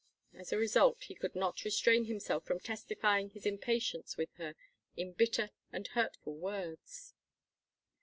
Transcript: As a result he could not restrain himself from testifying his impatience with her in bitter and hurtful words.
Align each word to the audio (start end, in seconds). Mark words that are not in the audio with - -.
As 0.33 0.51
a 0.51 0.57
result 0.57 1.03
he 1.03 1.13
could 1.13 1.35
not 1.35 1.63
restrain 1.63 2.05
himself 2.05 2.43
from 2.43 2.59
testifying 2.59 3.29
his 3.29 3.45
impatience 3.45 4.17
with 4.17 4.33
her 4.37 4.55
in 4.97 5.11
bitter 5.13 5.51
and 5.71 5.85
hurtful 5.89 6.33
words. 6.33 7.13